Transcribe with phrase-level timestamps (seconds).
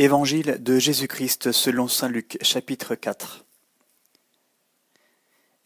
[0.00, 3.44] Évangile de Jésus-Christ selon saint Luc chapitre 4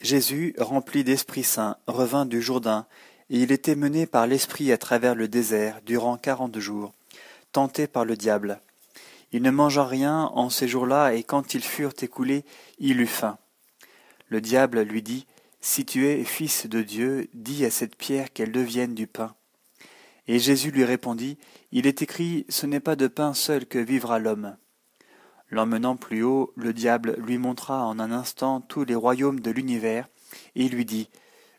[0.00, 2.86] Jésus, rempli d'Esprit Saint, revint du Jourdain,
[3.28, 6.94] et il était mené par l'Esprit à travers le désert durant quarante jours,
[7.52, 8.62] tenté par le diable.
[9.32, 12.46] Il ne mangea rien en ces jours-là, et quand ils furent écoulés,
[12.78, 13.36] il eut faim.
[14.28, 15.26] Le diable lui dit,
[15.60, 19.34] Si tu es fils de Dieu, dis à cette pierre qu'elle devienne du pain.
[20.28, 21.38] Et Jésus lui répondit,
[21.72, 24.56] Il est écrit, Ce n'est pas de pain seul que vivra l'homme.
[25.50, 30.08] L'emmenant plus haut, le diable lui montra en un instant tous les royaumes de l'univers,
[30.54, 31.08] et lui dit,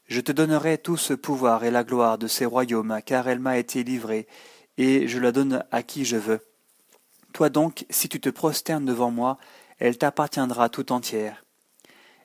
[0.08, 3.58] Je te donnerai tout ce pouvoir et la gloire de ces royaumes, car elle m'a
[3.58, 4.28] été livrée,
[4.78, 6.40] et je la donne à qui je veux.
[7.34, 9.38] Toi donc, si tu te prosternes devant moi,
[9.78, 11.44] elle t'appartiendra tout entière.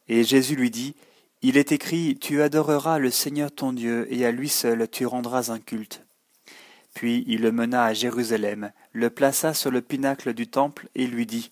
[0.08, 0.94] Et Jésus lui dit,
[1.42, 5.50] Il est écrit, Tu adoreras le Seigneur ton Dieu, et à lui seul tu rendras
[5.50, 6.07] un culte.
[6.98, 11.26] Puis il le mena à Jérusalem, le plaça sur le pinacle du temple, et lui
[11.26, 11.48] dit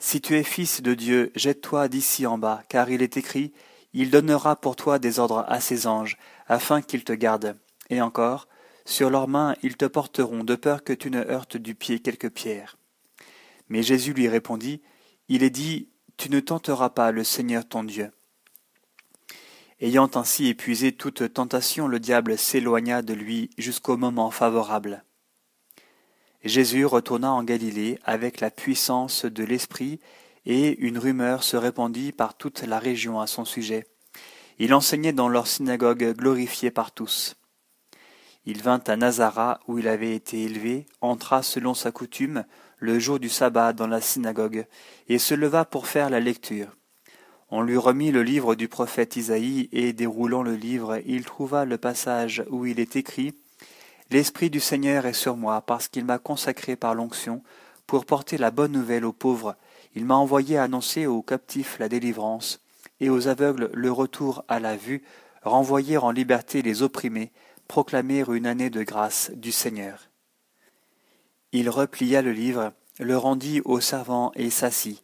[0.00, 3.52] Si tu es fils de Dieu, jette-toi d'ici en bas, car il est écrit
[3.92, 7.56] Il donnera pour toi des ordres à ses anges, afin qu'ils te gardent.
[7.88, 8.48] Et encore,
[8.84, 12.26] sur leurs mains ils te porteront, de peur que tu ne heurtes du pied quelque
[12.26, 12.76] pierre.
[13.68, 14.82] Mais Jésus lui répondit
[15.28, 18.10] Il est dit Tu ne tenteras pas le Seigneur ton Dieu.
[19.84, 25.04] Ayant ainsi épuisé toute tentation, le diable s'éloigna de lui jusqu'au moment favorable.
[26.42, 30.00] Jésus retourna en Galilée avec la puissance de l'Esprit,
[30.46, 33.86] et une rumeur se répandit par toute la région à son sujet.
[34.58, 37.36] Il enseignait dans leur synagogue glorifié par tous.
[38.46, 42.46] Il vint à Nazareth où il avait été élevé, entra selon sa coutume
[42.78, 44.64] le jour du sabbat dans la synagogue,
[45.08, 46.74] et se leva pour faire la lecture.
[47.50, 51.78] On lui remit le livre du prophète Isaïe, et déroulant le livre, il trouva le
[51.78, 53.34] passage où il est écrit
[54.10, 57.42] L'Esprit du Seigneur est sur moi, parce qu'il m'a consacré par l'onction,
[57.86, 59.56] pour porter la bonne nouvelle aux pauvres.
[59.94, 62.60] Il m'a envoyé annoncer aux captifs la délivrance,
[63.00, 65.02] et aux aveugles le retour à la vue,
[65.42, 67.30] renvoyer en liberté les opprimés,
[67.68, 70.08] proclamer une année de grâce du Seigneur.
[71.52, 75.03] Il replia le livre, le rendit aux servants et s'assit.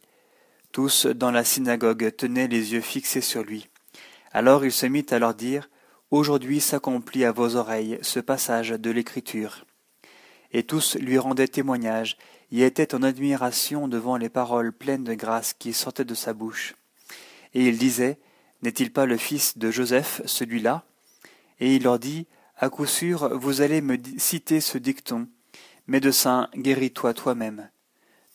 [0.71, 3.67] Tous dans la synagogue tenaient les yeux fixés sur lui.
[4.31, 5.69] Alors il se mit à leur dire
[6.11, 9.65] Aujourd'hui s'accomplit à vos oreilles ce passage de l'Écriture.
[10.53, 12.17] Et tous lui rendaient témoignage
[12.53, 16.75] et étaient en admiration devant les paroles pleines de grâce qui sortaient de sa bouche.
[17.53, 18.17] Et il disait
[18.61, 20.85] N'est-il pas le fils de Joseph, celui-là?
[21.59, 22.27] Et il leur dit
[22.57, 25.27] À coup sûr, vous allez me citer ce dicton
[25.87, 27.69] Médecin, guéris-toi toi-même.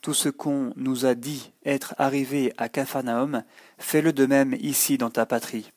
[0.06, 3.42] Tout ce qu'on nous a dit être arrivé à Capharnaüm,
[3.76, 5.72] fais-le de même ici dans ta patrie.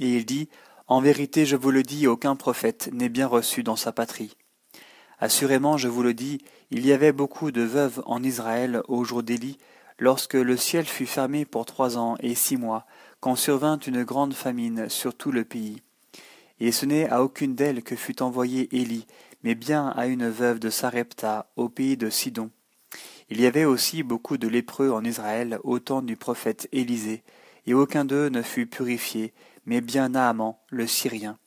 [0.00, 0.48] Et il dit,
[0.88, 4.36] En vérité, je vous le dis, aucun prophète n'est bien reçu dans sa patrie.
[5.20, 6.38] Assurément, je vous le dis,
[6.72, 9.58] il y avait beaucoup de veuves en Israël au jour d'Élie,
[10.00, 12.84] lorsque le ciel fut fermé pour trois ans et six mois,
[13.20, 15.82] quand survint une grande famine sur tout le pays.
[16.58, 19.06] Et ce n'est à aucune d'elles que fut envoyé Élie,
[19.44, 22.50] mais bien à une veuve de Sarepta, au pays de Sidon.
[23.30, 27.22] Il y avait aussi beaucoup de lépreux en Israël au temps du prophète Élisée,
[27.66, 29.32] et aucun d'eux ne fut purifié,
[29.66, 31.38] mais bien Naaman, le Syrien.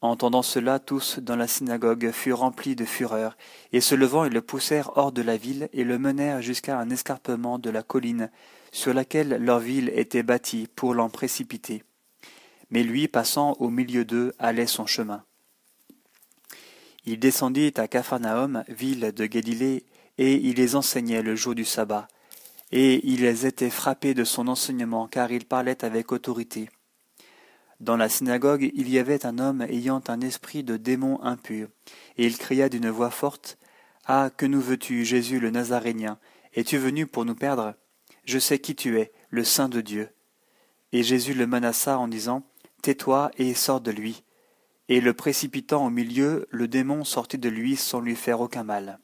[0.00, 3.36] Entendant cela, tous dans la synagogue furent remplis de fureur,
[3.72, 6.90] et se levant ils le poussèrent hors de la ville et le menèrent jusqu'à un
[6.90, 8.30] escarpement de la colline,
[8.70, 11.82] sur laquelle leur ville était bâtie pour l'en précipiter.
[12.70, 15.24] Mais lui, passant au milieu d'eux, allait son chemin.
[17.04, 19.84] Il descendit à Capharnaüm, ville de Galilée,
[20.18, 22.08] et il les enseignait le jour du sabbat.
[22.70, 26.68] Et ils étaient frappés de son enseignement, car il parlait avec autorité.
[27.80, 31.68] Dans la synagogue, il y avait un homme ayant un esprit de démon impur,
[32.16, 33.56] et il cria d'une voix forte
[34.04, 36.18] Ah, que nous veux-tu, Jésus le Nazarénien?
[36.54, 37.74] Es-tu venu pour nous perdre?
[38.24, 40.10] Je sais qui tu es, le Saint de Dieu.
[40.92, 42.42] Et Jésus le menaça en disant
[42.82, 44.24] Tais-toi et sors de lui.
[44.88, 48.98] Et le précipitant au milieu, le démon sortit de lui sans lui faire aucun mal.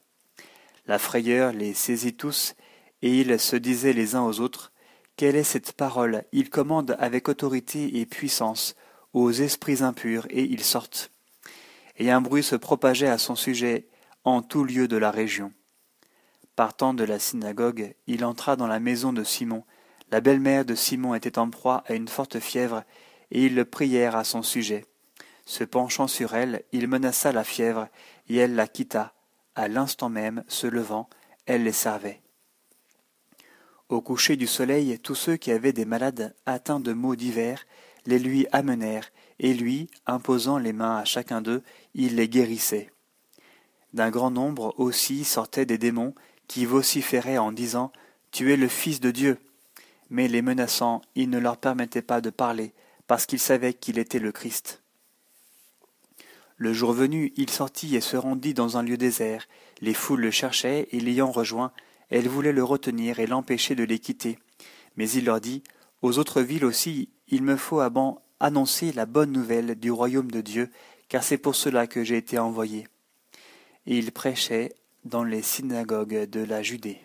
[0.86, 2.54] La frayeur les saisit tous,
[3.00, 4.70] et ils se disaient les uns aux autres
[5.16, 6.24] Quelle est cette parole?
[6.32, 8.74] Il commande avec autorité et puissance
[9.14, 11.10] aux esprits impurs, et ils sortent.
[11.96, 13.88] Et un bruit se propageait à son sujet
[14.24, 15.52] en tout lieu de la région.
[16.54, 19.64] Partant de la synagogue, il entra dans la maison de Simon.
[20.10, 22.84] La belle-mère de Simon était en proie à une forte fièvre,
[23.30, 24.84] et ils le prièrent à son sujet.
[25.46, 27.88] Se penchant sur elle, il menaça la fièvre,
[28.28, 29.13] et elle la quitta,
[29.54, 31.08] à l'instant même, se levant,
[31.46, 32.20] elle les servait.
[33.88, 37.64] Au coucher du soleil, tous ceux qui avaient des malades atteints de maux divers
[38.06, 41.62] les lui amenèrent, et lui, imposant les mains à chacun d'eux,
[41.94, 42.90] il les guérissait.
[43.92, 46.14] D'un grand nombre aussi sortaient des démons
[46.46, 47.92] qui vociféraient en disant
[48.30, 49.38] Tu es le Fils de Dieu.
[50.10, 52.74] Mais les menaçant, il ne leur permettait pas de parler,
[53.06, 54.83] parce qu'ils savaient qu'il était le Christ.
[56.56, 59.48] Le jour venu, il sortit et se rendit dans un lieu désert.
[59.80, 61.72] Les foules le cherchaient, et l'ayant rejoint,
[62.10, 64.38] elles voulaient le retenir et l'empêcher de les quitter.
[64.96, 65.62] Mais il leur dit
[66.00, 67.82] Aux autres villes aussi, il me faut
[68.40, 70.70] annoncer la bonne nouvelle du royaume de Dieu,
[71.08, 72.86] car c'est pour cela que j'ai été envoyé.
[73.86, 74.72] Et il prêchait
[75.04, 77.03] dans les synagogues de la Judée.